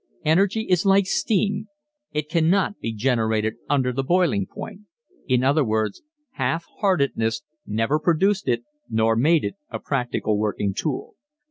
[0.25, 1.67] Energy is like steam
[2.11, 4.81] it cannot be generated under the boiling point.
[5.27, 11.13] In other words, half heartedness never produced it nor made it a practical working tool.